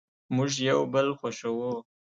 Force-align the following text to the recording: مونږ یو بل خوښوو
مونږ 0.35 0.51
یو 0.69 0.79
بل 0.93 1.07
خوښوو 1.19 1.71